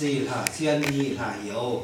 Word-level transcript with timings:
Chỉ 0.00 0.26
hạ 0.28 0.44
xiên 0.52 0.80
nhị 0.80 1.14
hạ 1.16 1.34
yếu, 1.44 1.80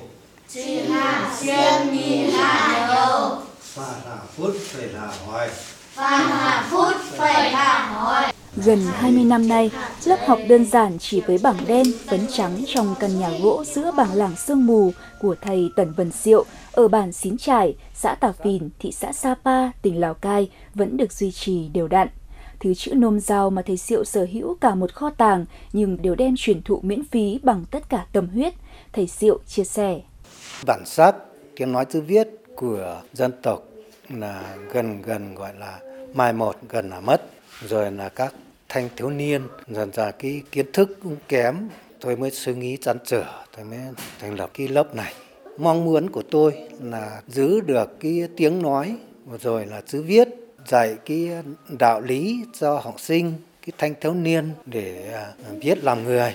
Chỉ 0.49 0.81
hạ 0.81 1.37
xuyên 1.41 1.93
nhị 1.93 2.31
hạ 2.31 2.87
yếu 2.87 3.39
và 3.75 3.87
hạ 4.07 4.17
phút 4.37 4.53
phải 4.61 4.89
hạ 4.99 5.13
hoài. 5.27 5.49
Và 5.95 6.09
hạ 6.09 6.69
phút 6.71 6.95
phải 7.11 7.51
hạ 7.51 7.79
hỏi 7.79 8.33
Gần 8.57 8.81
20 8.93 9.25
năm 9.25 9.49
nay, 9.49 9.71
lớp 10.05 10.19
học 10.27 10.39
đơn 10.49 10.65
giản 10.65 10.99
chỉ 10.99 11.21
với 11.21 11.39
bảng 11.43 11.57
đen, 11.67 11.87
phấn 12.07 12.27
trắng 12.33 12.65
trong 12.75 12.95
căn 13.01 13.21
nhà 13.21 13.31
gỗ 13.43 13.65
giữa 13.67 13.91
bảng 13.97 14.15
làng 14.15 14.37
sương 14.37 14.67
mù 14.67 14.93
của 15.21 15.35
thầy 15.43 15.71
Tần 15.77 15.93
Vân 15.93 16.13
Siệu 16.13 16.45
ở 16.73 16.89
bản 16.89 17.13
Xín 17.13 17.37
Trải, 17.39 17.75
xã 17.95 18.15
Tà 18.15 18.33
Phìn, 18.45 18.71
thị 18.79 18.93
xã 18.93 19.13
Sapa, 19.13 19.71
tỉnh 19.83 20.01
Lào 20.01 20.15
Cai 20.15 20.51
vẫn 20.75 20.97
được 20.97 21.13
duy 21.13 21.33
trì 21.33 21.69
đều 21.69 21.89
đặn. 21.89 22.09
Thứ 22.61 22.75
chữ 22.75 22.95
nôm 22.95 23.21
giao 23.21 23.51
mà 23.51 23.63
thầy 23.63 23.77
Diệu 23.77 24.05
sở 24.05 24.27
hữu 24.33 24.55
cả 24.55 24.75
một 24.75 24.93
kho 24.95 25.11
tàng, 25.11 25.45
nhưng 25.73 26.03
đều 26.03 26.15
đem 26.15 26.35
truyền 26.37 26.63
thụ 26.63 26.81
miễn 26.83 27.05
phí 27.05 27.41
bằng 27.43 27.65
tất 27.71 27.89
cả 27.89 28.07
tâm 28.13 28.29
huyết. 28.29 28.55
Thầy 28.93 29.07
Diệu 29.07 29.39
chia 29.47 29.65
sẻ. 29.65 30.01
Bản 30.67 30.83
sắc, 30.87 31.15
tiếng 31.57 31.73
nói 31.73 31.85
chữ 31.91 32.01
viết 32.01 32.29
của 32.57 33.03
dân 33.13 33.33
tộc 33.43 33.63
là 34.09 34.57
gần 34.73 35.03
gần 35.03 35.35
gọi 35.35 35.53
là 35.59 35.81
mai 36.15 36.33
một, 36.33 36.57
gần 36.69 36.91
là 36.91 37.01
mất 37.01 37.23
rồi 37.69 37.93
là 37.93 38.09
các 38.09 38.35
thanh 38.69 38.89
thiếu 38.97 39.11
niên 39.11 39.43
dần 39.69 39.93
dần 39.93 40.15
cái 40.19 40.43
kiến 40.53 40.67
thức 40.73 40.99
cũng 41.03 41.17
kém, 41.29 41.69
tôi 42.01 42.17
mới 42.17 42.31
suy 42.31 42.55
nghĩ 42.55 42.77
chăn 42.77 42.97
trở, 43.05 43.25
tôi 43.57 43.65
mới 43.65 43.79
thành 44.21 44.35
lập 44.35 44.51
cái 44.55 44.69
lớp 44.69 44.95
này 44.95 45.15
mong 45.59 45.85
muốn 45.85 46.11
của 46.11 46.23
tôi 46.31 46.69
là 46.83 47.23
giữ 47.29 47.61
được 47.61 48.01
cái 48.01 48.29
tiếng 48.37 48.63
nói, 48.63 48.97
rồi 49.41 49.67
là 49.67 49.81
chữ 49.81 50.03
viết 50.03 50.29
dạy 50.67 50.97
cái 51.05 51.31
đạo 51.79 52.01
lý 52.01 52.45
cho 52.61 52.81
học 52.85 53.01
sinh 53.01 53.35
cái 53.67 53.73
thanh 53.79 53.95
thiếu 54.01 54.15
niên 54.15 54.51
để 54.67 55.13
à, 55.13 55.33
biết 55.61 55.85
làm 55.85 56.05
người 56.05 56.35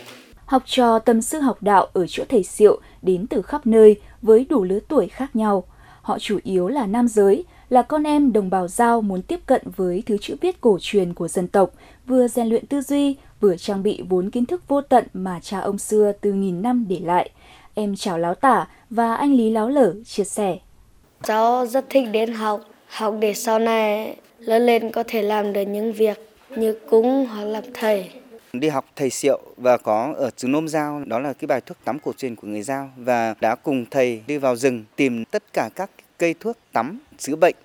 Học 0.49 0.63
trò 0.65 0.99
tâm 0.99 1.21
sư 1.21 1.39
học 1.39 1.63
đạo 1.63 1.87
ở 1.93 2.05
chỗ 2.07 2.23
thầy 2.29 2.43
Siệu 2.43 2.79
đến 3.01 3.27
từ 3.27 3.41
khắp 3.41 3.67
nơi 3.67 3.95
với 4.21 4.45
đủ 4.49 4.63
lứa 4.63 4.79
tuổi 4.87 5.07
khác 5.07 5.35
nhau. 5.35 5.63
Họ 6.01 6.19
chủ 6.19 6.39
yếu 6.43 6.67
là 6.67 6.85
nam 6.85 7.07
giới, 7.07 7.43
là 7.69 7.81
con 7.81 8.03
em 8.03 8.33
đồng 8.33 8.49
bào 8.49 8.67
giao 8.67 9.01
muốn 9.01 9.21
tiếp 9.21 9.39
cận 9.45 9.61
với 9.75 10.03
thứ 10.05 10.17
chữ 10.21 10.35
viết 10.41 10.61
cổ 10.61 10.77
truyền 10.81 11.13
của 11.13 11.27
dân 11.27 11.47
tộc, 11.47 11.71
vừa 12.07 12.27
rèn 12.27 12.47
luyện 12.47 12.65
tư 12.65 12.81
duy, 12.81 13.15
vừa 13.39 13.57
trang 13.57 13.83
bị 13.83 14.03
vốn 14.09 14.29
kiến 14.29 14.45
thức 14.45 14.61
vô 14.67 14.81
tận 14.81 15.05
mà 15.13 15.39
cha 15.41 15.59
ông 15.59 15.77
xưa 15.77 16.11
từ 16.21 16.33
nghìn 16.33 16.61
năm 16.61 16.85
để 16.89 16.99
lại. 17.03 17.29
Em 17.73 17.95
chào 17.95 18.17
láo 18.17 18.35
tả 18.35 18.67
và 18.89 19.15
anh 19.15 19.33
Lý 19.33 19.49
láo 19.49 19.69
lở 19.69 19.93
chia 20.05 20.23
sẻ. 20.23 20.57
Cháu 21.23 21.65
rất 21.65 21.85
thích 21.89 22.07
đến 22.11 22.33
học, 22.33 22.61
học 22.87 23.15
để 23.19 23.33
sau 23.33 23.59
này 23.59 24.15
lớn 24.49 24.65
lên 24.65 24.91
có 24.91 25.03
thể 25.07 25.21
làm 25.21 25.53
được 25.53 25.61
những 25.61 25.93
việc 25.93 26.17
như 26.55 26.75
cúng 26.89 27.27
hoặc 27.29 27.43
làm 27.43 27.63
thầy. 27.73 28.11
đi 28.53 28.69
học 28.69 28.85
thầy 28.95 29.09
Siệu 29.09 29.41
và 29.57 29.77
có 29.77 30.13
ở 30.17 30.29
xứ 30.37 30.47
Nôm 30.47 30.67
Giao 30.67 31.03
đó 31.05 31.19
là 31.19 31.33
cái 31.33 31.47
bài 31.47 31.61
thuốc 31.65 31.77
tắm 31.83 31.99
cổ 31.99 32.13
truyền 32.17 32.35
của 32.35 32.47
người 32.47 32.61
Giao 32.61 32.89
và 32.97 33.35
đã 33.41 33.55
cùng 33.55 33.85
thầy 33.91 34.21
đi 34.27 34.37
vào 34.37 34.55
rừng 34.55 34.83
tìm 34.95 35.25
tất 35.25 35.43
cả 35.53 35.69
các 35.75 35.89
cây 36.17 36.35
thuốc 36.39 36.57
tắm 36.73 36.99
chữa 37.17 37.35
bệnh 37.35 37.55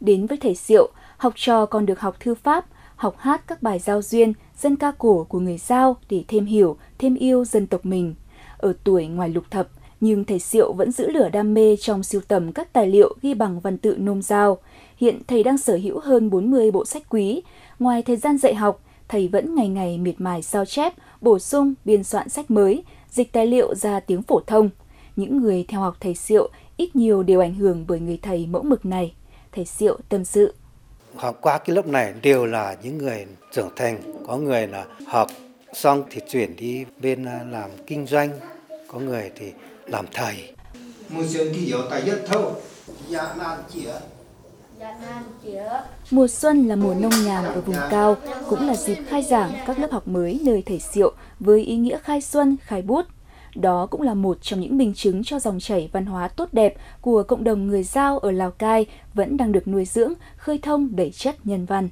Đến 0.00 0.26
với 0.26 0.38
thầy 0.38 0.54
Siệu, 0.54 0.90
học 1.16 1.32
trò 1.36 1.66
còn 1.66 1.86
được 1.86 2.00
học 2.00 2.16
thư 2.20 2.34
pháp, 2.34 2.66
học 2.96 3.14
hát 3.18 3.42
các 3.46 3.62
bài 3.62 3.78
giao 3.78 4.02
duyên, 4.02 4.32
dân 4.58 4.76
ca 4.76 4.92
cổ 4.98 5.26
của 5.28 5.40
người 5.40 5.58
Giao 5.58 5.96
để 6.10 6.24
thêm 6.28 6.46
hiểu, 6.46 6.76
thêm 6.98 7.14
yêu 7.14 7.44
dân 7.44 7.66
tộc 7.66 7.86
mình. 7.86 8.14
Ở 8.58 8.72
tuổi 8.84 9.06
ngoài 9.06 9.28
lục 9.28 9.44
thập, 9.50 9.68
nhưng 10.00 10.24
thầy 10.24 10.38
Siệu 10.38 10.72
vẫn 10.72 10.92
giữ 10.92 11.10
lửa 11.10 11.28
đam 11.28 11.54
mê 11.54 11.76
trong 11.76 12.02
siêu 12.02 12.20
tầm 12.28 12.52
các 12.52 12.72
tài 12.72 12.86
liệu 12.86 13.14
ghi 13.22 13.34
bằng 13.34 13.60
văn 13.60 13.78
tự 13.78 13.96
nôm 13.98 14.22
giao. 14.22 14.58
Hiện 14.96 15.20
thầy 15.26 15.42
đang 15.42 15.58
sở 15.58 15.78
hữu 15.82 16.00
hơn 16.00 16.30
40 16.30 16.70
bộ 16.70 16.84
sách 16.84 17.02
quý. 17.08 17.42
Ngoài 17.78 18.02
thời 18.02 18.16
gian 18.16 18.38
dạy 18.38 18.54
học, 18.54 18.80
thầy 19.08 19.28
vẫn 19.28 19.54
ngày 19.54 19.68
ngày 19.68 19.98
miệt 19.98 20.14
mài 20.18 20.42
sao 20.42 20.64
chép, 20.64 20.92
bổ 21.20 21.38
sung, 21.38 21.74
biên 21.84 22.04
soạn 22.04 22.28
sách 22.28 22.50
mới, 22.50 22.84
dịch 23.10 23.32
tài 23.32 23.46
liệu 23.46 23.74
ra 23.74 24.00
tiếng 24.00 24.22
phổ 24.22 24.40
thông. 24.46 24.70
Những 25.16 25.36
người 25.36 25.64
theo 25.68 25.80
học 25.80 25.96
thầy 26.00 26.14
Siệu 26.14 26.48
ít 26.76 26.96
nhiều 26.96 27.22
đều 27.22 27.40
ảnh 27.40 27.54
hưởng 27.54 27.84
bởi 27.88 28.00
người 28.00 28.18
thầy 28.22 28.46
mẫu 28.46 28.62
mực 28.62 28.86
này. 28.86 29.14
Thầy 29.52 29.64
Siệu 29.64 29.98
tâm 30.08 30.24
sự. 30.24 30.54
học 31.16 31.38
qua 31.40 31.58
cái 31.58 31.76
lớp 31.76 31.86
này 31.86 32.14
đều 32.22 32.46
là 32.46 32.76
những 32.82 32.98
người 32.98 33.26
trưởng 33.52 33.70
thành 33.76 34.00
có 34.26 34.36
người 34.36 34.66
là 34.66 34.86
học 35.06 35.28
xong 35.72 36.04
thì 36.10 36.20
chuyển 36.28 36.56
đi 36.56 36.84
bên 37.02 37.24
à, 37.24 37.40
làm 37.50 37.70
kinh 37.86 38.06
doanh 38.06 38.30
có 38.88 38.98
người 38.98 39.30
thì 39.36 39.52
làm 39.90 40.06
thầy. 40.12 40.52
Dạ 43.08 43.34
chĩa 45.44 45.64
Mùa 46.10 46.28
xuân 46.28 46.66
là 46.66 46.76
mùa 46.76 46.94
nông 46.94 47.24
nhàn 47.24 47.44
ở 47.44 47.60
vùng 47.60 47.76
cao, 47.90 48.16
cũng 48.48 48.66
là 48.66 48.76
dịp 48.76 48.98
khai 49.08 49.22
giảng 49.22 49.50
các 49.66 49.78
lớp 49.78 49.88
học 49.92 50.08
mới 50.08 50.40
nơi 50.44 50.62
thầy 50.66 50.78
Siệu 50.78 51.12
với 51.40 51.62
ý 51.62 51.76
nghĩa 51.76 51.98
khai 51.98 52.20
xuân, 52.20 52.56
khai 52.62 52.82
bút. 52.82 53.06
Đó 53.54 53.86
cũng 53.90 54.02
là 54.02 54.14
một 54.14 54.38
trong 54.42 54.60
những 54.60 54.78
minh 54.78 54.94
chứng 54.94 55.24
cho 55.24 55.38
dòng 55.38 55.60
chảy 55.60 55.90
văn 55.92 56.06
hóa 56.06 56.28
tốt 56.28 56.48
đẹp 56.52 56.74
của 57.00 57.22
cộng 57.22 57.44
đồng 57.44 57.66
người 57.66 57.82
Giao 57.82 58.18
ở 58.18 58.30
Lào 58.30 58.50
Cai 58.50 58.86
vẫn 59.14 59.36
đang 59.36 59.52
được 59.52 59.68
nuôi 59.68 59.84
dưỡng, 59.84 60.12
khơi 60.36 60.58
thông 60.62 60.96
đầy 60.96 61.10
chất 61.10 61.36
nhân 61.44 61.66
văn. 61.66 61.88